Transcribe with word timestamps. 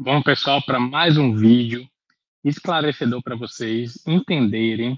Bom, 0.00 0.22
pessoal, 0.22 0.62
para 0.64 0.78
mais 0.78 1.18
um 1.18 1.34
vídeo 1.34 1.84
esclarecedor 2.44 3.20
para 3.20 3.34
vocês 3.34 4.00
entenderem 4.06 4.96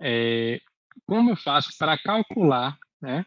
é, 0.00 0.62
como 1.06 1.28
eu 1.28 1.36
faço 1.36 1.76
para 1.78 1.98
calcular 1.98 2.74
né, 3.02 3.22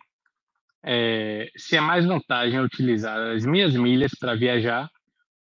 é, 0.84 1.52
se 1.56 1.78
é 1.78 1.80
mais 1.80 2.04
vantagem 2.04 2.60
utilizar 2.60 3.16
as 3.36 3.46
minhas 3.46 3.76
milhas 3.76 4.12
para 4.20 4.34
viajar 4.34 4.90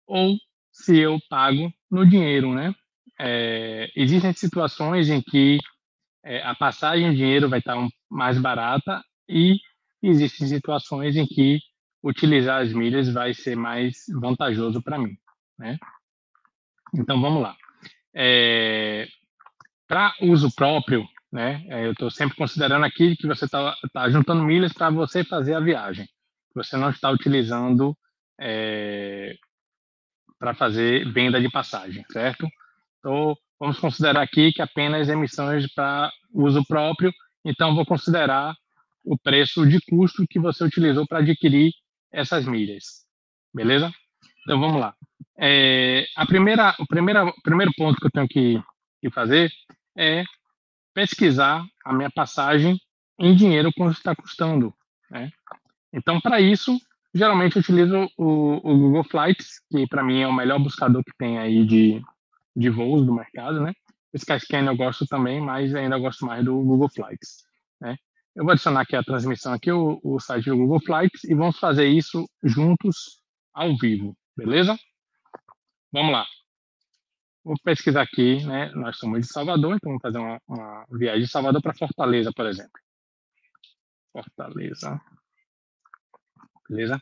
ou 0.09 0.37
se 0.73 0.99
eu 0.99 1.21
pago 1.31 1.73
no 1.89 2.05
dinheiro, 2.05 2.53
né? 2.53 2.75
É, 3.17 3.93
existem 3.95 4.33
situações 4.33 5.09
em 5.09 5.23
que 5.23 5.59
é, 6.25 6.43
a 6.43 6.57
passagem 6.57 7.07
em 7.07 7.15
dinheiro 7.15 7.49
vai 7.49 7.61
estar 7.61 7.77
mais 8.11 8.41
barata 8.41 9.01
e 9.29 9.61
existem 10.03 10.49
situações 10.49 11.15
em 11.15 11.25
que 11.25 11.61
utilizar 12.03 12.61
as 12.61 12.73
milhas 12.73 13.09
vai 13.09 13.33
ser 13.33 13.55
mais 13.55 13.99
vantajoso 14.21 14.83
para 14.83 14.99
mim, 14.99 15.17
né? 15.59 15.79
Então 16.95 17.21
vamos 17.21 17.43
lá. 17.43 17.57
É, 18.15 19.09
para 19.87 20.15
uso 20.21 20.55
próprio, 20.55 21.07
né? 21.33 21.65
É, 21.69 21.87
eu 21.87 21.93
estou 21.93 22.11
sempre 22.11 22.37
considerando 22.37 22.85
aqui 22.85 23.17
que 23.17 23.27
você 23.27 23.45
está 23.45 23.75
tá 23.93 24.09
juntando 24.09 24.45
milhas 24.45 24.73
para 24.73 24.91
você 24.91 25.25
fazer 25.25 25.55
a 25.55 25.61
viagem. 25.61 26.09
Você 26.55 26.77
não 26.77 26.91
está 26.91 27.11
utilizando 27.11 27.97
é, 28.41 29.37
para 30.39 30.55
fazer 30.55 31.11
venda 31.13 31.41
de 31.41 31.51
passagem, 31.51 32.05
certo? 32.13 32.47
Então, 32.99 33.37
vamos 33.59 33.79
considerar 33.79 34.23
aqui 34.23 34.53
que 34.53 34.63
apenas 34.63 35.09
emissões 35.09 35.67
para 35.73 36.13
uso 36.33 36.65
próprio, 36.65 37.13
então 37.45 37.75
vou 37.75 37.85
considerar 37.85 38.55
o 39.05 39.19
preço 39.19 39.67
de 39.67 39.81
custo 39.89 40.27
que 40.29 40.39
você 40.39 40.65
utilizou 40.65 41.07
para 41.07 41.19
adquirir 41.19 41.73
essas 42.13 42.47
milhas, 42.47 43.05
beleza? 43.53 43.93
Então 44.43 44.59
vamos 44.61 44.81
lá. 44.81 44.95
É, 45.39 46.07
a 46.17 46.27
primeira, 46.27 46.75
o 46.79 46.87
primeira, 46.87 47.25
o 47.25 47.43
primeiro 47.43 47.73
ponto 47.77 47.99
que 47.99 48.07
eu 48.07 48.11
tenho 48.11 48.29
que, 48.29 48.63
que 49.01 49.11
fazer 49.11 49.51
é 49.97 50.25
pesquisar 50.95 51.65
a 51.85 51.93
minha 51.93 52.11
passagem 52.11 52.79
em 53.19 53.35
dinheiro 53.35 53.73
quanto 53.77 53.97
está 53.97 54.15
custando. 54.15 54.73
Né? 55.11 55.31
Então, 55.93 56.21
para 56.21 56.41
isso, 56.41 56.79
geralmente 57.13 57.57
eu 57.57 57.61
utilizo 57.61 58.09
o, 58.17 58.57
o 58.57 58.79
Google 58.79 59.05
Flights, 59.05 59.61
que 59.71 59.87
para 59.87 60.03
mim 60.03 60.21
é 60.21 60.27
o 60.27 60.33
melhor 60.33 60.59
buscador 60.59 61.03
que 61.05 61.17
tem 61.19 61.39
aí 61.39 61.65
de, 61.65 62.01
de 62.55 62.71
voos 62.71 63.05
do 63.05 63.15
mercado, 63.15 63.61
né? 63.61 63.73
O 64.13 64.17
Skyscanner 64.17 64.73
eu 64.73 64.77
gosto 64.77 65.07
também, 65.07 65.41
mas 65.41 65.75
ainda 65.75 65.99
gosto 65.99 66.25
mais 66.25 66.45
do 66.45 66.55
Google 66.63 66.89
Flights, 66.89 67.45
né? 67.81 67.97
Eu 68.35 68.45
vou 68.45 68.53
adicionar 68.53 68.81
aqui 68.81 68.97
a 68.97 69.03
transmissão 69.03 69.53
aqui, 69.53 69.71
o, 69.71 70.01
o 70.03 70.19
site 70.19 70.51
do 70.51 70.57
Google 70.57 70.81
Flights, 70.81 71.23
e 71.25 71.35
vamos 71.35 71.57
fazer 71.59 71.87
isso 71.87 72.29
juntos 72.43 73.21
ao 73.53 73.77
vivo, 73.77 74.17
beleza? 74.37 74.77
Vamos 75.95 76.11
lá. 76.11 76.27
Vou 77.45 77.55
pesquisar 77.63 78.03
aqui, 78.03 78.45
né? 78.45 78.69
Nós 78.75 78.99
somos 78.99 79.21
de 79.21 79.33
Salvador, 79.33 79.77
então 79.77 79.91
vamos 79.91 80.03
fazer 80.03 80.19
uma, 80.19 80.41
uma 80.49 80.85
viagem 80.91 81.23
de 81.23 81.31
Salvador 81.31 81.63
para 81.63 81.73
Fortaleza, 81.73 82.33
por 82.35 82.47
exemplo. 82.47 82.81
Fortaleza. 84.13 85.01
Beleza? 86.69 87.01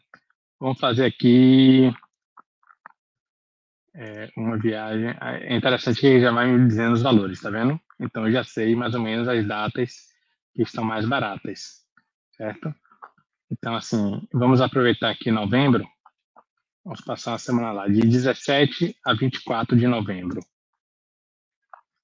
Vamos 0.61 0.79
fazer 0.79 1.07
aqui 1.07 1.91
é, 3.95 4.29
uma 4.37 4.59
viagem. 4.59 5.17
É 5.23 5.57
interessante 5.57 5.99
que 5.99 6.21
já 6.21 6.31
vai 6.31 6.47
me 6.47 6.69
dizendo 6.69 6.93
os 6.93 7.01
valores, 7.01 7.41
tá 7.41 7.49
vendo? 7.49 7.81
Então 7.99 8.27
eu 8.27 8.33
já 8.33 8.45
sei 8.45 8.77
mais 8.77 8.95
ou 8.95 9.01
menos 9.01 9.27
as 9.27 9.49
datas 9.49 9.95
que 10.55 10.65
estão 10.65 10.85
mais 10.85 11.09
baratas, 11.09 11.87
certo? 12.37 12.75
Então, 13.51 13.75
assim, 13.75 14.21
vamos 14.35 14.61
aproveitar 14.61 15.09
aqui 15.09 15.31
novembro. 15.31 15.83
Vamos 16.85 17.01
passar 17.01 17.33
uma 17.33 17.39
semana 17.39 17.73
lá, 17.73 17.87
de 17.87 18.01
17 18.01 18.97
a 19.05 19.15
24 19.15 19.77
de 19.77 19.87
novembro. 19.87 20.41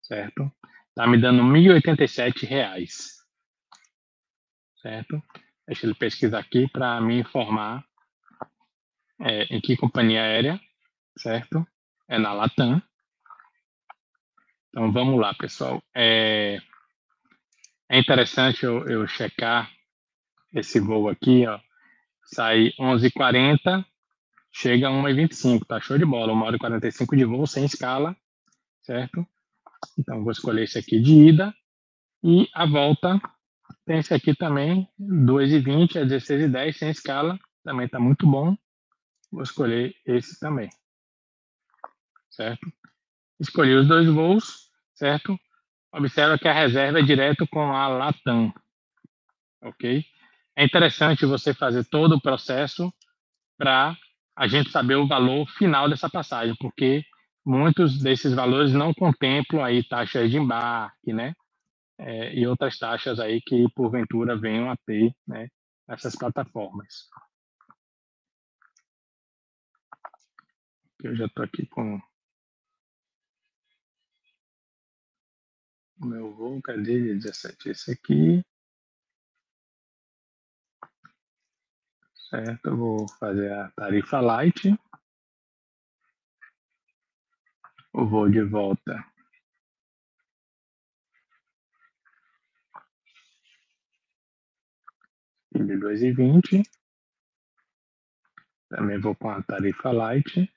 Certo? 0.02 0.50
Tá 0.94 1.06
me 1.06 1.20
dando 1.20 1.42
1.087 1.42 2.46
reais, 2.46 3.18
certo? 4.80 5.22
Deixa 5.66 5.86
ele 5.86 5.94
pesquisar 5.94 6.38
aqui 6.38 6.68
para 6.68 7.00
me 7.00 7.20
informar 7.20 7.84
é, 9.20 9.44
em 9.44 9.60
que 9.60 9.76
companhia 9.76 10.22
aérea, 10.22 10.60
certo? 11.18 11.66
É 12.08 12.18
na 12.18 12.32
Latam. 12.32 12.80
Então 14.68 14.92
vamos 14.92 15.20
lá, 15.20 15.34
pessoal. 15.34 15.82
É, 15.94 16.58
é 17.88 17.98
interessante 17.98 18.64
eu, 18.64 18.88
eu 18.88 19.06
checar 19.06 19.70
esse 20.52 20.78
voo 20.80 21.08
aqui, 21.08 21.46
ó. 21.46 21.60
Sai 22.24 22.72
11h40, 22.78 23.84
chega 24.52 24.88
a 24.88 24.90
1h25, 24.90 25.66
tá 25.66 25.80
show 25.80 25.98
de 25.98 26.04
bola. 26.04 26.32
1 26.32 26.42
hora 26.42 26.56
e 26.56 26.58
45 26.58 27.16
de 27.16 27.24
voo, 27.24 27.46
sem 27.46 27.64
escala, 27.64 28.16
certo? 28.82 29.26
Então, 29.98 30.22
vou 30.22 30.32
escolher 30.32 30.64
esse 30.64 30.78
aqui 30.78 31.00
de 31.00 31.12
ida. 31.12 31.54
E 32.22 32.48
a 32.52 32.66
volta 32.66 33.20
tem 33.84 33.98
esse 33.98 34.12
aqui 34.12 34.34
também, 34.34 34.88
2h20 35.00 35.96
a 35.96 36.04
16h10, 36.04 36.72
sem 36.72 36.90
escala. 36.90 37.38
Também 37.64 37.86
está 37.86 37.98
muito 37.98 38.26
bom. 38.26 38.56
Vou 39.30 39.42
escolher 39.42 39.94
esse 40.06 40.38
também. 40.40 40.68
Certo? 42.30 42.66
Escolhi 43.38 43.74
os 43.74 43.86
dois 43.86 44.08
voos, 44.08 44.70
certo? 44.94 45.38
Observa 45.92 46.38
que 46.38 46.48
a 46.48 46.52
reserva 46.52 46.98
é 46.98 47.02
direto 47.02 47.46
com 47.46 47.72
a 47.72 47.88
Latam. 47.88 48.52
Ok? 49.62 50.04
É 50.56 50.64
interessante 50.64 51.24
você 51.24 51.54
fazer 51.54 51.84
todo 51.84 52.16
o 52.16 52.20
processo 52.20 52.92
para 53.56 53.96
a 54.38 54.46
gente 54.46 54.70
saber 54.70 54.94
o 54.94 55.06
valor 55.08 55.48
final 55.50 55.88
dessa 55.90 56.08
passagem, 56.08 56.54
porque 56.60 57.04
muitos 57.44 58.00
desses 58.00 58.32
valores 58.32 58.72
não 58.72 58.94
contemplam 58.94 59.64
aí 59.64 59.82
taxas 59.82 60.30
de 60.30 60.36
embarque, 60.36 61.12
né? 61.12 61.34
É, 61.98 62.32
e 62.38 62.46
outras 62.46 62.78
taxas 62.78 63.18
aí 63.18 63.40
que 63.40 63.66
porventura 63.74 64.38
venham 64.38 64.70
a 64.70 64.76
ter, 64.86 65.12
né? 65.26 65.48
Nessas 65.88 66.14
plataformas. 66.14 67.08
Eu 71.02 71.16
já 71.16 71.26
estou 71.26 71.44
aqui 71.44 71.66
com 71.66 72.00
o 76.00 76.06
meu 76.06 76.32
voo, 76.32 76.62
cadê 76.62 77.12
17? 77.14 77.70
Esse 77.70 77.90
aqui. 77.90 78.44
Certo, 82.28 82.66
eu 82.66 82.76
vou 82.76 83.08
fazer 83.18 83.50
a 83.50 83.70
tarifa 83.70 84.20
light. 84.20 84.78
O 87.94 88.04
voo 88.04 88.28
de 88.28 88.42
volta. 88.42 89.02
De 95.52 95.76
dois 95.78 96.02
e 96.02 96.12
vinte. 96.12 96.62
Também 98.68 99.00
vou 99.00 99.14
com 99.14 99.30
a 99.30 99.42
tarifa 99.42 99.90
light. 99.90 100.52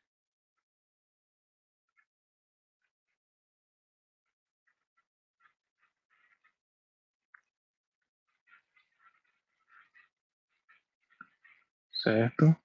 Certo? 12.01 12.55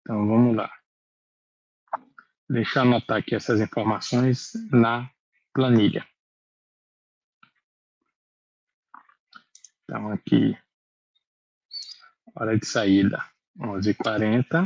Então 0.00 0.26
vamos 0.26 0.56
lá. 0.56 0.70
Deixa 2.48 2.80
eu 2.80 2.82
anotar 2.82 3.18
aqui 3.18 3.34
essas 3.34 3.60
informações 3.60 4.52
na 4.72 5.10
planilha. 5.52 6.06
Então 9.84 10.10
aqui, 10.10 10.56
hora 12.34 12.58
de 12.58 12.66
saída, 12.66 13.24
11h40. 13.58 14.64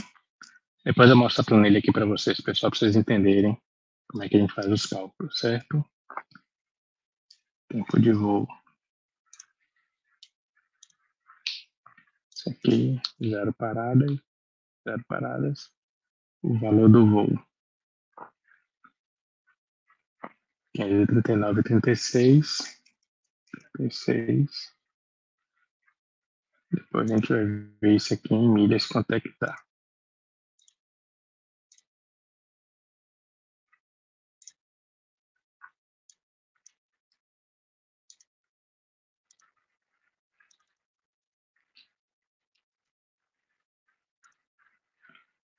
Depois 0.85 1.11
eu 1.11 1.17
mostro 1.17 1.43
a 1.43 1.45
planilha 1.45 1.79
aqui 1.79 1.93
para 1.93 2.07
vocês, 2.07 2.41
pessoal, 2.41 2.71
para 2.71 2.79
vocês 2.79 2.97
entenderem 2.97 3.59
como 4.09 4.23
é 4.23 4.29
que 4.29 4.37
a 4.37 4.41
gente 4.41 4.53
faz 4.53 4.67
os 4.67 4.87
cálculos, 4.87 5.39
certo? 5.39 5.85
Tempo 7.69 7.99
de 7.99 8.13
voo 8.13 8.47
Isso 12.45 12.51
aqui, 12.51 13.01
zero 13.27 13.55
paradas, 13.55 14.19
zero 14.87 15.03
paradas, 15.09 15.73
o 16.43 16.59
valor 16.59 16.91
do 16.91 17.09
voo. 17.09 17.47
Aí, 20.79 21.07
39, 21.07 21.63
36, 21.63 22.59
36. 23.73 24.77
Depois 26.71 27.11
a 27.11 27.17
gente 27.17 27.29
vai 27.29 27.47
ver 27.81 27.97
isso 27.97 28.13
aqui 28.13 28.35
em 28.35 28.53
milhas, 28.53 28.87
quanto 28.87 29.13
é 29.13 29.21
que 29.21 29.33
tá. 29.39 29.64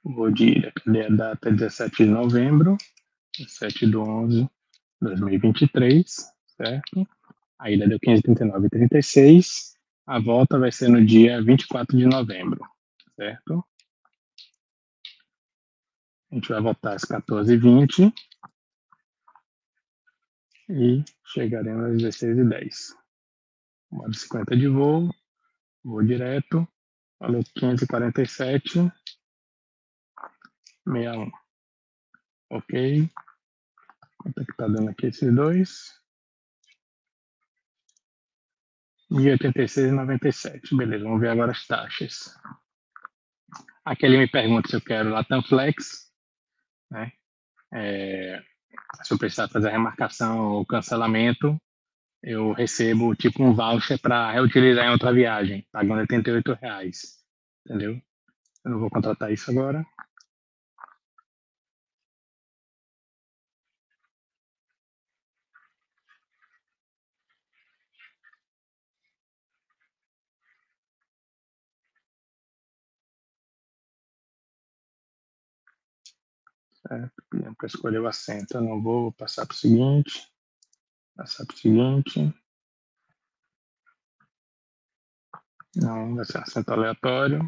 Vou 0.06 0.30
de 0.30 0.72
cadê 0.72 1.07
a 1.07 1.10
data? 1.10 1.52
17 1.52 2.06
de 2.06 2.12
novembro, 2.12 2.78
17 3.40 3.88
de 3.88 3.98
11 3.98 4.44
de 4.44 4.50
2023, 5.02 6.06
certo? 6.56 7.07
A 7.57 7.72
ida 7.72 7.88
deu 7.88 8.00
539,36. 8.00 9.74
A 10.06 10.19
volta 10.19 10.60
vai 10.60 10.72
ser 10.72 10.90
no 10.90 11.04
dia 11.04 11.42
24 11.42 11.98
de 11.98 12.06
novembro, 12.06 12.63
certo? 13.16 13.66
A 16.31 16.36
gente 16.36 16.50
vai 16.50 16.62
voltar 16.62 16.94
às 16.94 17.02
14h20 17.04 18.13
e 20.69 21.04
chegaremos 21.34 21.84
às 21.84 22.19
16h10. 22.19 22.94
Uma 23.90 24.07
de 24.07 24.19
50 24.19 24.56
de 24.56 24.68
voo, 24.68 25.10
vou 25.84 26.04
direto, 26.04 26.68
valeu 27.19 27.44
547, 27.56 28.92
61. 30.88 31.32
Ok. 32.52 33.10
Quanto 34.18 34.42
é 34.42 34.46
que 34.46 34.56
tá 34.56 34.68
dando 34.68 34.90
aqui 34.90 35.08
esses 35.08 35.34
dois? 35.34 35.94
1086,97. 39.12 40.76
Beleza, 40.76 41.04
vamos 41.04 41.22
ver 41.22 41.30
agora 41.30 41.52
as 41.52 41.66
taxas. 41.68 42.36
Aqui 43.84 44.06
ele 44.06 44.18
me 44.18 44.28
pergunta 44.28 44.68
se 44.68 44.76
eu 44.76 44.82
quero 44.82 45.10
Latam 45.12 45.44
Flex, 45.44 46.12
né? 46.90 47.12
É, 47.74 48.42
se 49.04 49.14
eu 49.14 49.18
precisar 49.18 49.48
fazer 49.48 49.70
remarcação 49.70 50.40
ou 50.40 50.66
cancelamento, 50.66 51.60
eu 52.24 52.52
recebo 52.54 53.16
tipo 53.16 53.44
um 53.44 53.54
voucher 53.54 54.00
para 54.02 54.31
reutilizar 54.31 54.86
em 54.86 54.92
outra 54.92 55.14
viagem, 55.14 55.68
pagando 55.72 56.00
88 56.00 56.54
reais, 56.54 57.24
entendeu? 57.64 58.02
Eu 58.64 58.72
não 58.72 58.80
vou 58.80 58.90
contratar 58.90 59.31
isso 59.31 59.52
agora. 59.52 59.86
Para 76.88 77.66
escolher 77.66 78.00
o 78.00 78.08
assento, 78.08 78.56
eu 78.56 78.62
não 78.62 78.82
vou 78.82 79.12
passar 79.14 79.46
para 79.46 79.56
o 79.56 79.58
seguinte. 79.58 80.32
Passar 81.16 81.46
para 81.46 81.56
o 81.56 81.58
seguinte. 81.58 82.34
Não, 85.76 86.16
vai 86.16 86.26
ser 86.26 86.38
assento 86.38 86.72
aleatório. 86.72 87.42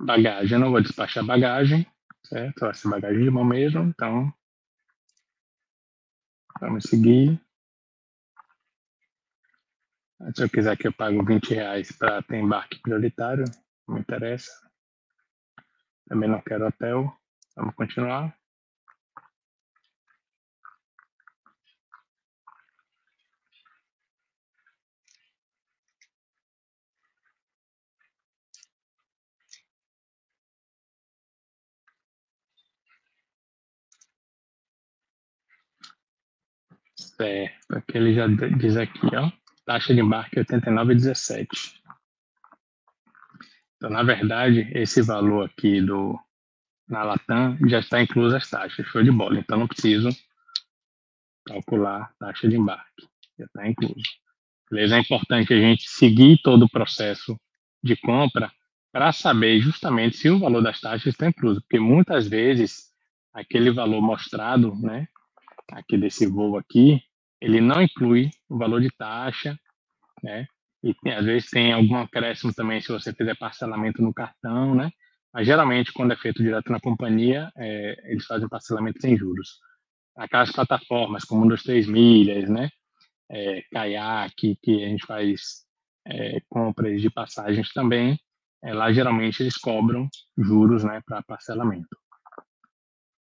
Bagagem, 0.00 0.52
eu 0.54 0.58
não 0.58 0.70
vou 0.70 0.80
despachar 0.80 1.24
bagagem, 1.24 1.86
certo? 2.24 2.60
Vai 2.60 2.74
ser 2.74 2.88
bagagem 2.88 3.22
de 3.22 3.30
mão 3.30 3.44
mesmo, 3.44 3.82
então 3.82 4.32
vamos 6.60 6.84
seguir. 6.84 7.40
Se 10.30 10.44
eu 10.44 10.48
quiser 10.48 10.76
que 10.76 10.86
eu 10.86 10.92
pague 10.92 11.20
20 11.24 11.54
reais 11.54 11.90
para 11.90 12.22
ter 12.22 12.36
embarque 12.38 12.80
prioritário, 12.80 13.44
não 13.88 13.96
me 13.96 14.00
interessa. 14.00 14.50
Também 16.08 16.28
não 16.28 16.40
quero 16.40 16.66
hotel. 16.66 17.12
Vamos 17.56 17.74
continuar. 17.74 18.34
Certo, 36.96 37.76
aqui 37.76 37.98
ele 37.98 38.14
já 38.14 38.26
diz 38.26 38.76
aqui, 38.76 39.00
ó. 39.16 39.41
Taxa 39.64 39.94
de 39.94 40.00
embarque 40.00 40.40
89,17. 40.40 41.46
Então, 43.76 43.90
na 43.90 44.02
verdade, 44.02 44.70
esse 44.74 45.02
valor 45.02 45.46
aqui 45.46 45.80
do 45.80 46.18
na 46.88 47.04
Latam 47.04 47.56
já 47.68 47.78
está 47.78 48.02
incluso 48.02 48.36
as 48.36 48.48
taxas, 48.48 48.86
show 48.86 49.02
de 49.02 49.10
bola. 49.10 49.38
Então, 49.38 49.58
não 49.58 49.66
preciso 49.66 50.08
calcular 51.46 52.12
taxa 52.18 52.48
de 52.48 52.56
embarque, 52.56 53.08
já 53.38 53.44
está 53.44 53.68
incluso. 53.68 54.02
Beleza? 54.70 54.96
É 54.96 55.00
importante 55.00 55.52
a 55.52 55.58
gente 55.58 55.88
seguir 55.88 56.40
todo 56.42 56.64
o 56.64 56.68
processo 56.68 57.38
de 57.82 57.96
compra 57.96 58.52
para 58.92 59.10
saber 59.10 59.60
justamente 59.60 60.16
se 60.16 60.30
o 60.30 60.38
valor 60.38 60.62
das 60.62 60.80
taxas 60.80 61.06
está 61.06 61.26
incluso, 61.28 61.60
porque 61.62 61.80
muitas 61.80 62.28
vezes 62.28 62.92
aquele 63.32 63.70
valor 63.70 64.02
mostrado, 64.02 64.74
né, 64.76 65.08
aqui 65.72 65.96
desse 65.96 66.26
voo 66.26 66.58
aqui, 66.58 67.02
ele 67.42 67.60
não 67.60 67.82
inclui 67.82 68.30
o 68.48 68.56
valor 68.56 68.80
de 68.80 68.90
taxa, 68.90 69.58
né? 70.22 70.46
E 70.82 70.94
tem, 70.94 71.12
às 71.14 71.24
vezes 71.24 71.50
tem 71.50 71.72
algum 71.72 71.96
acréscimo 71.96 72.52
também 72.54 72.80
se 72.80 72.88
você 72.88 73.12
fizer 73.12 73.36
parcelamento 73.36 74.00
no 74.00 74.14
cartão, 74.14 74.74
né? 74.74 74.90
Mas 75.34 75.46
geralmente, 75.46 75.92
quando 75.92 76.12
é 76.12 76.16
feito 76.16 76.42
direto 76.42 76.70
na 76.70 76.80
companhia, 76.80 77.50
é, 77.56 78.12
eles 78.12 78.26
fazem 78.26 78.48
parcelamento 78.48 79.00
sem 79.00 79.16
juros. 79.16 79.58
Aquelas 80.16 80.52
plataformas 80.52 81.24
como 81.24 81.44
um 81.44 81.48
dos 81.48 81.62
três 81.62 81.86
milhas, 81.86 82.48
né? 82.48 82.68
É, 83.30 83.62
Kayak, 83.72 84.56
que 84.62 84.84
a 84.84 84.88
gente 84.88 85.06
faz 85.06 85.64
é, 86.06 86.40
compras 86.48 87.00
de 87.00 87.10
passagens 87.10 87.72
também, 87.72 88.18
é, 88.62 88.72
lá 88.72 88.92
geralmente 88.92 89.42
eles 89.42 89.56
cobram 89.56 90.08
juros, 90.36 90.84
né, 90.84 91.00
para 91.04 91.22
parcelamento. 91.22 91.96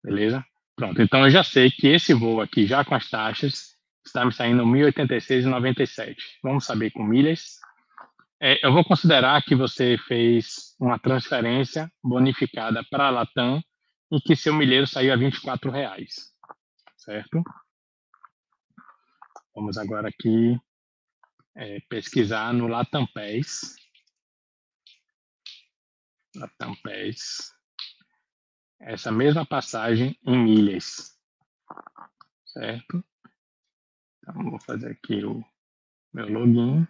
Beleza? 0.03 0.45
Pronto, 0.75 1.01
então 1.01 1.25
eu 1.25 1.29
já 1.31 1.43
sei 1.43 1.71
que 1.71 1.87
esse 1.87 2.13
voo 2.13 2.39
aqui, 2.39 2.67
já 2.67 2.85
com 2.85 2.93
as 2.93 3.09
taxas, 3.09 3.76
está 4.07 4.25
me 4.25 4.31
saindo 4.31 4.63
1.086,97. 4.63 6.15
Vamos 6.43 6.65
saber 6.65 6.91
com 6.91 7.03
milhas. 7.03 7.59
É, 8.41 8.65
eu 8.65 8.71
vou 8.71 8.83
considerar 8.83 9.43
que 9.43 9.55
você 9.55 9.97
fez 10.07 10.75
uma 10.79 10.99
transferência 10.99 11.91
bonificada 12.03 12.83
para 12.89 13.07
a 13.07 13.09
Latam 13.09 13.61
e 14.11 14.21
que 14.21 14.35
seu 14.35 14.53
milheiro 14.53 14.87
saiu 14.87 15.11
a 15.11 15.15
24 15.15 15.71
reais, 15.71 16.31
certo? 16.97 17.43
Vamos 19.55 19.77
agora 19.77 20.09
aqui 20.09 20.55
é, 21.55 21.79
pesquisar 21.89 22.53
no 22.53 22.67
Latam 22.67 23.07
Pés. 23.07 23.75
Latam 26.35 26.75
Pés. 26.83 27.51
Essa 28.79 29.11
mesma 29.11 29.43
passagem 29.43 30.15
em 30.23 30.37
milhas, 30.37 31.17
certo? 32.45 33.03
Então, 34.29 34.43
vou 34.43 34.59
fazer 34.59 34.91
aqui 34.91 35.23
o 35.23 35.41
meu 36.13 36.27
login. 36.27 36.85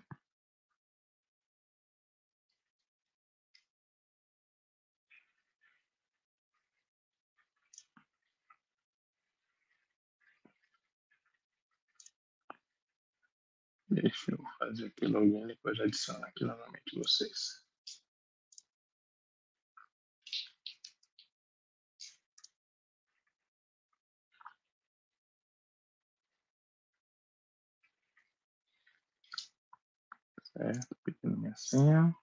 Deixa 13.89 14.31
eu 14.31 14.43
fazer 14.57 14.87
aqui 14.87 15.05
o 15.05 15.09
login 15.09 15.43
e 15.43 15.47
depois 15.47 15.79
adiciono 15.79 16.25
aqui 16.25 16.43
novamente 16.43 16.97
vocês. 16.97 17.66
Certo? 30.57 30.97
Pedindo 31.03 31.37
minha 31.37 31.55
senha. 31.55 32.13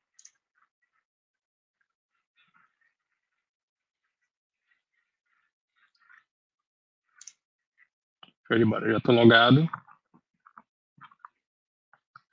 Show 8.46 8.58
de 8.58 8.64
bola, 8.64 8.90
já 8.90 8.98
estou 8.98 9.14
logado. 9.14 9.66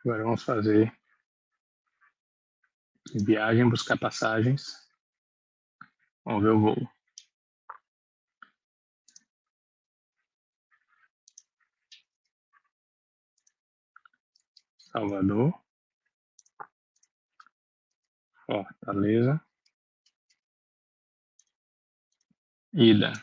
Agora 0.04 0.24
vamos 0.24 0.44
fazer 0.44 0.92
viagem, 3.24 3.70
buscar 3.70 3.98
passagens. 3.98 4.90
Vamos 6.26 6.44
ver 6.44 6.50
o 6.50 6.60
voo. 6.60 6.90
Salvador. 14.78 15.54
Fortaleza. 18.52 19.42
Ida. 22.74 23.14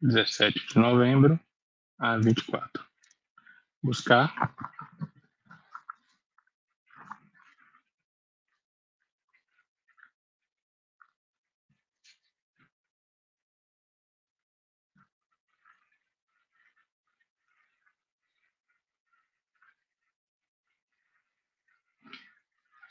17 0.00 0.60
de 0.74 0.80
novembro 0.80 1.40
a 1.98 2.16
24. 2.18 2.84
Buscar. 3.82 4.54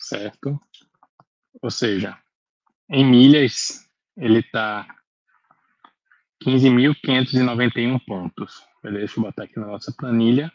Certo? 0.07 0.59
Ou 1.61 1.69
seja, 1.69 2.17
em 2.89 3.03
milhas, 3.03 3.85
ele 4.15 4.39
está 4.39 4.87
15.591 6.41 7.99
pontos. 8.05 8.65
Deixa 8.81 9.19
eu 9.19 9.23
botar 9.23 9.43
aqui 9.43 9.59
na 9.59 9.67
nossa 9.67 9.91
planilha. 9.91 10.49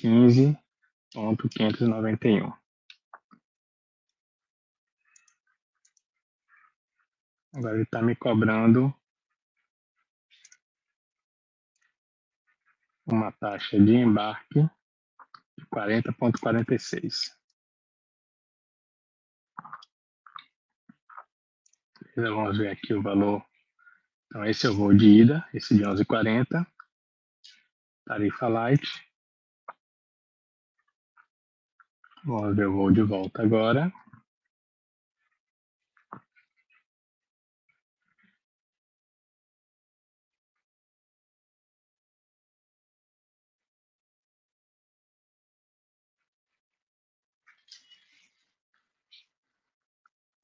15.591. 0.00 2.56
Agora 7.52 7.74
ele 7.74 7.82
está 7.82 8.00
me 8.00 8.14
cobrando 8.14 8.94
uma 13.06 13.32
taxa 13.32 13.80
de 13.80 13.92
embarque 13.92 14.60
de 15.58 15.66
40,46. 15.66 17.34
Vamos 22.16 22.58
ver 22.58 22.70
aqui 22.70 22.94
o 22.94 23.02
valor 23.02 23.44
então, 24.26 24.44
esse 24.44 24.66
é 24.66 24.70
o 24.70 24.74
voo 24.74 24.92
de 24.92 25.06
ida, 25.06 25.46
esse 25.54 25.74
de 25.74 25.84
11h40. 25.84 26.66
Tarifa 28.04 28.48
light. 28.48 28.86
Vamos 32.24 32.56
ver 32.56 32.66
o 32.66 32.72
voo 32.72 32.90
de 32.90 33.02
volta 33.02 33.42
agora. 33.42 33.92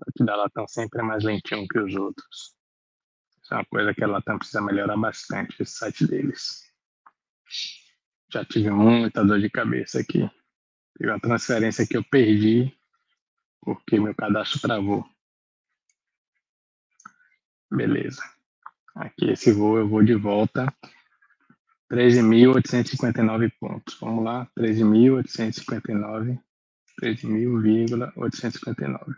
O 0.06 0.24
da 0.24 0.36
Latam 0.36 0.66
sempre 0.68 1.00
é 1.00 1.02
mais 1.02 1.24
lentinho 1.24 1.66
que 1.68 1.78
os 1.78 1.94
outros. 1.94 2.54
Isso 3.42 3.54
é 3.54 3.56
uma 3.56 3.64
coisa 3.66 3.94
que 3.94 4.04
a 4.04 4.06
Latam 4.06 4.38
precisa 4.38 4.60
melhorar 4.60 4.96
bastante, 4.96 5.62
esse 5.62 5.72
site 5.72 6.06
deles. 6.06 6.62
Já 8.32 8.44
tive 8.44 8.70
muita 8.70 9.24
dor 9.24 9.40
de 9.40 9.50
cabeça 9.50 10.00
aqui. 10.00 10.30
Teve 10.96 11.10
uma 11.10 11.20
transferência 11.20 11.86
que 11.86 11.96
eu 11.96 12.04
perdi 12.04 12.72
porque 13.60 13.98
meu 13.98 14.14
cadastro 14.14 14.60
travou. 14.60 15.04
Beleza. 17.70 18.22
Aqui 18.94 19.30
esse 19.30 19.52
voo 19.52 19.78
eu 19.78 19.88
vou 19.88 20.02
de 20.02 20.14
volta. 20.14 20.66
13.859 21.90 23.52
pontos. 23.60 23.98
Vamos 24.00 24.24
lá, 24.24 24.48
13.859, 24.58 26.38
13.859. 27.00 29.16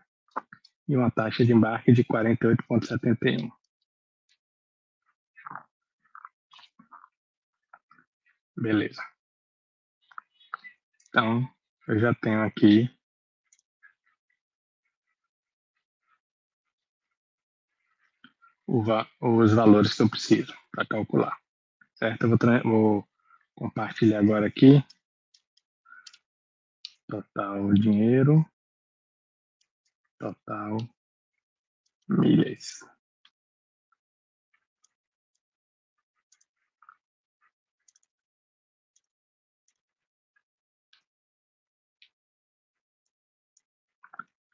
E 0.89 0.97
uma 0.97 1.11
taxa 1.11 1.45
de 1.45 1.53
embarque 1.53 1.93
de 1.93 2.05
48,71. 2.05 3.51
Beleza. 8.57 9.03
Então, 11.09 11.49
eu 11.89 11.99
já 11.99 12.15
tenho 12.15 12.43
aqui 12.43 12.91
os 18.67 19.53
valores 19.53 19.95
que 19.95 20.03
eu 20.03 20.09
preciso 20.11 20.55
para 20.71 20.87
calcular. 20.87 21.37
Certo? 21.95 22.25
Eu 22.25 22.29
vou, 22.31 22.39
vou 22.65 23.09
compartilhar 23.55 24.19
agora 24.19 24.47
aqui. 24.47 24.85
Total 27.09 27.73
dinheiro. 27.75 28.45
Total 30.19 30.77
milhas. 32.09 32.81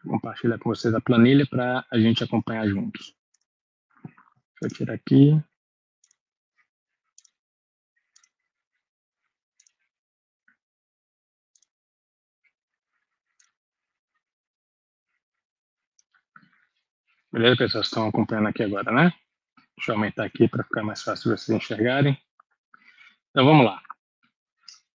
compartilhar 0.02 0.59
com 0.59 0.71
vocês 0.71 0.95
a 0.95 1.00
planilha 1.00 1.47
para 1.47 1.85
a 1.90 1.99
gente 1.99 2.25
acompanhar 2.25 2.67
juntos. 2.67 3.14
Deixa 4.61 4.75
eu 4.75 4.79
tirar 4.79 4.95
aqui. 4.95 5.43
Beleza, 17.33 17.57
pessoal? 17.57 17.83
Estão 17.83 18.09
acompanhando 18.09 18.49
aqui 18.49 18.65
agora, 18.65 18.91
né? 18.91 19.13
Deixa 19.77 19.93
eu 19.93 19.95
aumentar 19.95 20.25
aqui 20.25 20.49
para 20.49 20.65
ficar 20.65 20.83
mais 20.83 21.01
fácil 21.01 21.31
vocês 21.31 21.57
enxergarem. 21.57 22.21
Então 23.31 23.45
vamos 23.45 23.65
lá. 23.65 23.81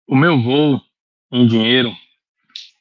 O 0.04 0.16
meu 0.16 0.42
voo 0.42 0.80
em 1.30 1.46
dinheiro, 1.46 1.92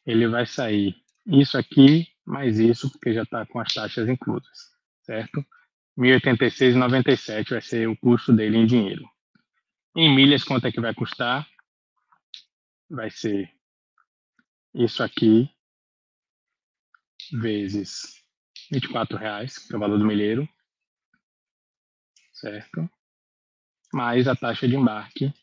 ele 0.08 0.28
vai 0.28 0.48
sair 0.48 0.96
isso 1.28 1.56
aqui 1.56 2.08
mais 2.26 2.58
isso, 2.58 2.90
porque 2.90 3.14
já 3.14 3.22
está 3.22 3.46
com 3.46 3.60
as 3.60 3.72
taxas 3.72 4.10
inclusas, 4.10 4.72
certo? 5.04 5.46
1.086,97 6.00 7.50
vai 7.52 7.62
ser 7.62 7.88
o 7.88 7.96
custo 7.96 8.34
dele 8.34 8.58
em 8.58 8.66
dinheiro. 8.66 9.08
Em 9.96 10.14
milhas, 10.16 10.44
quanto 10.44 10.66
é 10.66 10.72
que 10.72 10.82
vai 10.82 10.96
custar? 10.96 11.48
Vai 12.90 13.12
ser 13.12 13.54
isso 14.74 15.04
aqui 15.04 15.48
vezes 17.32 18.23
R$ 18.72 18.80
24,00, 18.80 19.68
que 19.68 19.74
é 19.74 19.78
o 19.78 19.80
valor 19.80 19.98
do 19.98 20.06
milheiro, 20.06 20.48
certo? 22.34 22.90
Mais 23.94 24.28
a 24.28 24.36
taxa 24.36 24.68
de 24.68 24.76
embarque, 24.76 25.34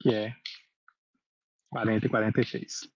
que 0.00 0.12
é 0.12 0.34
40,46. 1.72 2.90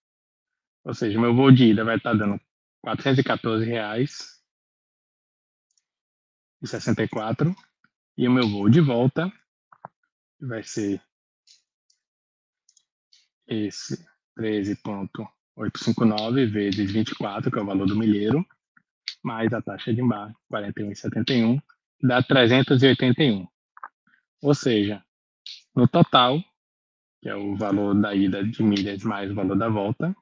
Ou 0.83 0.93
seja, 0.93 1.19
meu 1.19 1.35
voo 1.35 1.51
de 1.51 1.65
ida 1.65 1.83
vai 1.83 1.97
estar 1.97 2.13
dando 2.13 2.39
414 2.81 3.65
reais 3.65 4.41
e 6.61 6.67
64 6.67 7.55
e 8.17 8.27
o 8.27 8.31
meu 8.31 8.47
voo 8.49 8.69
de 8.69 8.81
volta 8.81 9.31
vai 10.39 10.63
ser 10.63 11.01
esse 13.47 14.03
13.859 14.37 16.51
vezes 16.51 16.91
24, 16.91 17.51
que 17.51 17.59
é 17.59 17.61
o 17.61 17.65
valor 17.65 17.85
do 17.85 17.95
milheiro, 17.95 18.43
mais 19.23 19.53
a 19.53 19.61
taxa 19.61 19.93
de 19.93 20.01
embarque, 20.01 20.35
41,71, 20.51 21.61
dá 22.01 22.21
381. 22.21 23.47
Ou 24.41 24.53
seja, 24.55 25.03
no 25.75 25.87
total, 25.87 26.39
que 27.21 27.29
é 27.29 27.35
o 27.35 27.55
valor 27.55 27.93
da 27.99 28.15
ida 28.15 28.43
de 28.43 28.63
milhas 28.63 29.03
mais 29.03 29.31
o 29.31 29.35
valor 29.35 29.57
da 29.57 29.69
volta, 29.69 30.15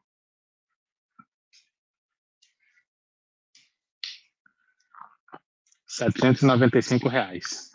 795 5.99 7.09
reais. 7.09 7.71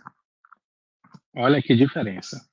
Olha 1.34 1.60
que 1.60 1.74
diferença. 1.74 2.48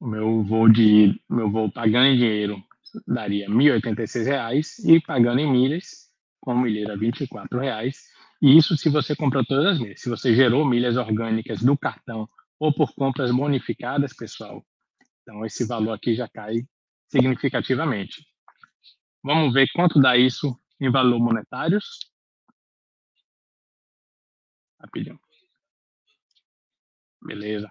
O 0.00 0.06
meu 0.06 0.42
voo 0.42 0.68
de 0.68 1.18
meu 1.30 1.50
voo 1.50 1.70
pagando 1.70 2.06
em 2.06 2.16
dinheiro 2.16 2.62
daria 3.06 3.48
1.086 3.48 4.26
reais 4.26 4.78
e 4.80 5.00
pagando 5.00 5.40
em 5.40 5.50
milhas 5.50 6.12
com 6.44 6.54
milheira 6.54 6.94
24 6.94 7.58
reais. 7.58 8.02
E 8.42 8.54
isso 8.56 8.76
se 8.76 8.90
você 8.90 9.16
comprou 9.16 9.42
todas 9.44 9.64
as 9.64 9.78
milhas. 9.78 10.02
Se 10.02 10.10
você 10.10 10.34
gerou 10.34 10.68
milhas 10.68 10.96
orgânicas 10.98 11.62
do 11.62 11.76
cartão 11.76 12.28
ou 12.60 12.72
por 12.72 12.94
compras 12.94 13.30
bonificadas, 13.30 14.14
pessoal, 14.14 14.62
então 15.22 15.44
esse 15.46 15.66
valor 15.66 15.92
aqui 15.92 16.14
já 16.14 16.28
cai 16.28 16.56
significativamente. 17.08 18.26
Vamos 19.22 19.54
ver 19.54 19.66
quanto 19.74 19.98
dá 19.98 20.18
isso 20.18 20.54
em 20.78 20.90
valor 20.90 21.18
monetários 21.18 22.12
rapidinho. 24.78 25.18
Beleza. 27.22 27.70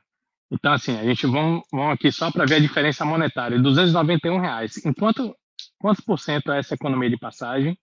Então, 0.51 0.73
assim, 0.73 0.97
a 0.97 1.03
gente 1.03 1.27
vamos, 1.27 1.63
vamos 1.71 1.93
aqui 1.93 2.11
só 2.11 2.31
para 2.31 2.45
ver 2.45 2.55
a 2.55 2.59
diferença 2.59 3.05
monetária. 3.05 3.61
291 3.61 4.39
reais. 4.39 4.83
Enquanto, 4.83 5.35
quantos 5.79 6.03
por 6.03 6.19
cento 6.19 6.51
é 6.51 6.57
essa 6.57 6.73
economia 6.73 7.09
de 7.09 7.17
passagem? 7.17 7.77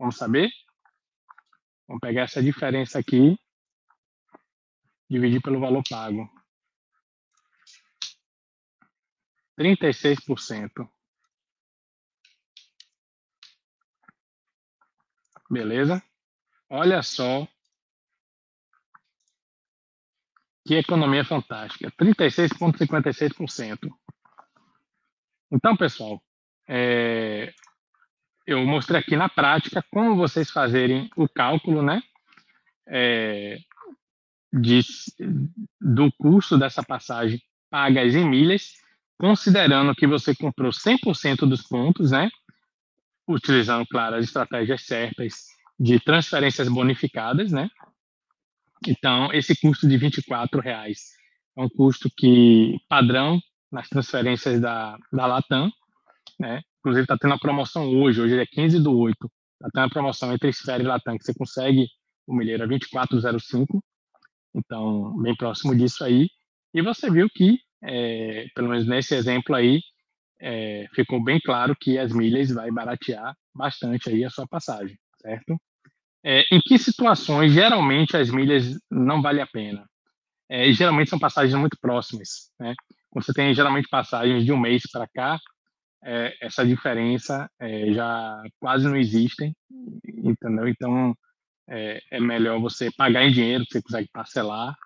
Vamos 0.00 0.16
saber? 0.16 0.50
Vamos 1.86 2.00
pegar 2.00 2.22
essa 2.22 2.42
diferença 2.42 2.98
aqui 2.98 3.38
dividir 5.10 5.42
pelo 5.42 5.60
valor 5.60 5.82
pago. 5.90 6.26
36%. 9.58 10.90
Beleza? 15.50 16.02
Olha 16.70 17.02
só 17.02 17.46
que 20.64 20.76
economia 20.76 21.26
fantástica. 21.26 21.90
36,56%. 21.90 23.94
Então, 25.52 25.76
pessoal, 25.76 26.24
é, 26.66 27.52
eu 28.50 28.64
mostrei 28.66 28.98
aqui 28.98 29.14
na 29.14 29.28
prática 29.28 29.80
como 29.92 30.16
vocês 30.16 30.50
fazerem 30.50 31.08
o 31.16 31.28
cálculo, 31.28 31.82
né? 31.82 32.02
É, 32.88 33.58
de, 34.52 34.80
do 35.80 36.10
custo 36.18 36.58
dessa 36.58 36.82
passagem 36.82 37.40
pagas 37.70 38.16
em 38.16 38.28
milhas, 38.28 38.72
considerando 39.16 39.94
que 39.94 40.04
você 40.04 40.34
comprou 40.34 40.72
100% 40.72 41.48
dos 41.48 41.62
pontos, 41.62 42.10
né? 42.10 42.28
Utilizando, 43.28 43.86
claro, 43.86 44.16
as 44.16 44.24
estratégias 44.24 44.84
certas 44.84 45.34
de 45.78 46.00
transferências 46.00 46.68
bonificadas, 46.68 47.52
né? 47.52 47.70
Então, 48.84 49.32
esse 49.32 49.54
custo 49.60 49.86
de 49.86 49.96
R$ 49.96 50.10
reais 50.60 51.12
é 51.56 51.62
um 51.62 51.68
custo 51.68 52.10
que 52.16 52.80
padrão 52.88 53.40
nas 53.70 53.88
transferências 53.88 54.60
da, 54.60 54.98
da 55.12 55.26
Latam, 55.26 55.70
né? 56.40 56.62
Inclusive 56.80 57.04
está 57.04 57.18
tendo 57.18 57.34
a 57.34 57.38
promoção 57.38 57.86
hoje, 58.00 58.20
hoje 58.20 58.38
é 58.38 58.46
15 58.46 58.82
do 58.82 58.98
8, 58.98 59.14
está 59.20 59.70
tendo 59.74 59.84
a 59.84 59.90
promoção 59.90 60.32
entre 60.32 60.48
Esfera 60.48 60.82
e 60.82 60.86
Latam, 60.86 61.18
que 61.18 61.24
você 61.24 61.34
consegue 61.34 61.86
o 62.26 62.34
milheiro 62.34 62.64
a 62.64 62.66
24,05, 62.66 63.66
então 64.54 65.20
bem 65.20 65.36
próximo 65.36 65.76
disso 65.76 66.02
aí. 66.02 66.28
E 66.72 66.80
você 66.80 67.10
viu 67.10 67.28
que, 67.28 67.58
é, 67.82 68.46
pelo 68.54 68.70
menos 68.70 68.86
nesse 68.86 69.14
exemplo 69.14 69.54
aí, 69.54 69.80
é, 70.40 70.86
ficou 70.94 71.22
bem 71.22 71.38
claro 71.38 71.76
que 71.78 71.98
as 71.98 72.10
milhas 72.10 72.50
vai 72.50 72.70
baratear 72.70 73.36
bastante 73.54 74.08
aí 74.08 74.24
a 74.24 74.30
sua 74.30 74.46
passagem, 74.48 74.96
certo? 75.20 75.60
É, 76.24 76.42
em 76.54 76.60
que 76.60 76.78
situações 76.78 77.52
geralmente 77.52 78.16
as 78.16 78.30
milhas 78.30 78.78
não 78.90 79.20
vale 79.20 79.42
a 79.42 79.46
pena? 79.46 79.86
É, 80.48 80.72
geralmente 80.72 81.10
são 81.10 81.18
passagens 81.18 81.54
muito 81.54 81.76
próximas, 81.80 82.50
né? 82.58 82.74
Você 83.12 83.32
tem 83.34 83.52
geralmente 83.52 83.88
passagens 83.90 84.44
de 84.44 84.52
um 84.52 84.58
mês 84.58 84.82
para 84.90 85.06
cá, 85.08 85.38
é, 86.04 86.34
essa 86.40 86.64
diferença 86.64 87.50
é, 87.58 87.92
já 87.92 88.42
quase 88.58 88.86
não 88.86 88.96
existe, 88.96 89.52
entendeu? 90.04 90.68
Então 90.68 91.14
é, 91.68 92.00
é, 92.10 92.20
melhor 92.20 92.60
você 92.60 92.90
pagar 92.90 93.24
em 93.24 93.32
dinheiro, 93.32 93.64
que 93.64 93.72
você 93.72 93.82
consegue 93.82 94.08
parcelar, 94.12 94.76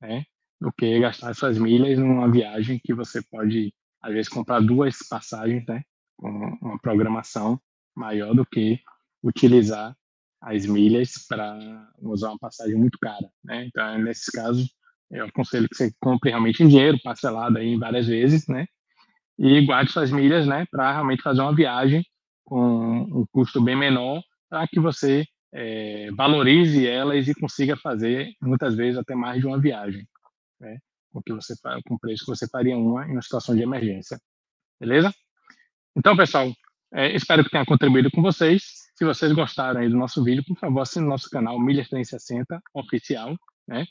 né? 0.00 0.24
Do 0.60 0.72
que 0.72 0.98
gastar 1.00 1.34
suas 1.34 1.58
milhas 1.58 1.98
numa 1.98 2.30
viagem 2.30 2.80
que 2.82 2.94
você 2.94 3.22
pode, 3.22 3.72
às 4.00 4.12
vezes, 4.12 4.28
comprar 4.28 4.60
duas 4.60 4.98
passagens, 5.08 5.64
né? 5.66 5.82
Com 6.16 6.28
uma 6.60 6.78
programação 6.80 7.60
maior 7.94 8.34
do 8.34 8.44
que 8.46 8.80
utilizar 9.22 9.96
as 10.40 10.66
milhas 10.66 11.12
para 11.28 11.88
usar 12.00 12.30
uma 12.30 12.38
passagem 12.38 12.74
muito 12.74 12.98
cara, 12.98 13.30
né? 13.44 13.64
Então, 13.66 13.98
nesses 13.98 14.26
casos, 14.26 14.68
eu 15.10 15.26
aconselho 15.26 15.68
que 15.68 15.76
você 15.76 15.92
compre 16.00 16.30
realmente 16.30 16.62
em 16.62 16.68
dinheiro, 16.68 16.98
parcelado 17.02 17.58
aí 17.58 17.76
várias 17.76 18.06
vezes, 18.06 18.48
né? 18.48 18.66
E 19.38 19.64
guarde 19.64 19.90
suas 19.90 20.10
milhas, 20.10 20.46
né? 20.46 20.66
Para 20.70 20.92
realmente 20.92 21.22
fazer 21.22 21.40
uma 21.40 21.54
viagem 21.54 22.04
com 22.44 23.02
um 23.02 23.26
custo 23.32 23.60
bem 23.60 23.76
menor, 23.76 24.22
para 24.48 24.66
que 24.66 24.78
você 24.78 25.24
é, 25.52 26.10
valorize 26.12 26.86
elas 26.86 27.28
e 27.28 27.34
consiga 27.34 27.76
fazer 27.76 28.32
muitas 28.40 28.74
vezes 28.74 28.98
até 28.98 29.14
mais 29.14 29.40
de 29.40 29.46
uma 29.46 29.60
viagem, 29.60 30.06
né? 30.60 30.78
Com 31.12 31.22
que 31.22 31.32
você 31.32 31.54
com 31.86 31.94
o 31.94 31.98
preço 31.98 32.24
que 32.24 32.30
você 32.30 32.48
faria 32.48 32.76
uma 32.76 33.06
em 33.06 33.12
uma 33.12 33.22
situação 33.22 33.54
de 33.54 33.62
emergência, 33.62 34.18
beleza? 34.80 35.12
Então, 35.96 36.16
pessoal, 36.16 36.50
é, 36.92 37.14
espero 37.14 37.44
que 37.44 37.50
tenha 37.50 37.64
contribuído 37.66 38.10
com 38.10 38.22
vocês. 38.22 38.62
Se 38.96 39.04
vocês 39.04 39.32
gostaram 39.32 39.80
aí 39.80 39.88
do 39.88 39.96
nosso 39.96 40.22
vídeo, 40.22 40.44
por 40.46 40.56
favor, 40.58 40.80
assine 40.80 41.06
nosso 41.06 41.28
canal 41.28 41.58
Milhas 41.58 41.88
360 41.88 42.60
Oficial, 42.74 43.36
né? 43.66 43.84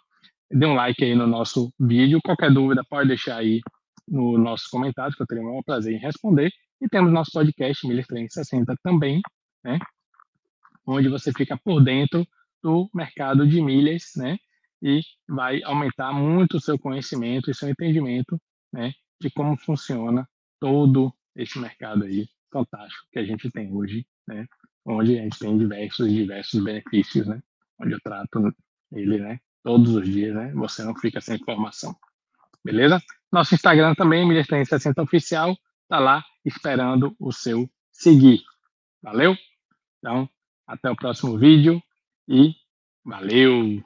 dê 0.51 0.65
um 0.65 0.73
like 0.73 1.03
aí 1.03 1.15
no 1.15 1.25
nosso 1.25 1.73
vídeo. 1.79 2.19
Qualquer 2.23 2.51
dúvida 2.51 2.83
pode 2.89 3.07
deixar 3.07 3.37
aí 3.37 3.61
no 4.07 4.37
nossos 4.37 4.67
comentários, 4.67 5.15
que 5.15 5.21
eu 5.21 5.27
terei 5.27 5.43
o 5.43 5.47
maior 5.47 5.63
prazer 5.63 5.93
em 5.93 5.99
responder. 5.99 6.51
E 6.81 6.87
temos 6.87 7.11
nosso 7.11 7.31
podcast 7.31 7.87
Milhas 7.87 8.07
360 8.07 8.75
também, 8.83 9.21
né? 9.63 9.79
Onde 10.85 11.09
você 11.09 11.31
fica 11.31 11.57
por 11.57 11.83
dentro 11.83 12.25
do 12.63 12.89
mercado 12.93 13.47
de 13.47 13.61
milhas, 13.61 14.11
né? 14.15 14.37
E 14.81 15.01
vai 15.27 15.61
aumentar 15.63 16.11
muito 16.11 16.57
o 16.57 16.61
seu 16.61 16.77
conhecimento 16.77 17.51
e 17.51 17.55
seu 17.55 17.69
entendimento, 17.69 18.39
né? 18.73 18.93
De 19.19 19.29
como 19.29 19.55
funciona 19.57 20.27
todo 20.59 21.13
esse 21.35 21.59
mercado 21.59 22.03
aí 22.03 22.27
fantástico 22.51 23.05
que 23.11 23.19
a 23.19 23.23
gente 23.23 23.49
tem 23.51 23.71
hoje, 23.71 24.05
né? 24.27 24.45
Onde 24.85 25.19
a 25.19 25.21
gente 25.21 25.37
tem 25.37 25.57
diversos, 25.57 26.11
diversos 26.11 26.63
benefícios, 26.63 27.27
né? 27.27 27.39
Onde 27.79 27.93
eu 27.93 27.99
trato 28.03 28.51
ele, 28.91 29.19
né? 29.19 29.39
todos 29.63 29.95
os 29.95 30.07
dias, 30.07 30.35
né? 30.35 30.51
Você 30.53 30.83
não 30.83 30.95
fica 30.95 31.21
sem 31.21 31.35
informação. 31.35 31.95
Beleza? 32.63 33.01
Nosso 33.31 33.55
Instagram 33.55 33.95
também, 33.95 34.27
Milhas 34.27 34.47
360 34.47 35.01
Oficial, 35.01 35.57
tá 35.87 35.99
lá 35.99 36.23
esperando 36.45 37.15
o 37.19 37.31
seu 37.31 37.69
seguir. 37.91 38.41
Valeu? 39.01 39.35
Então, 39.99 40.29
até 40.67 40.89
o 40.89 40.95
próximo 40.95 41.37
vídeo 41.37 41.81
e 42.27 42.53
valeu! 43.03 43.83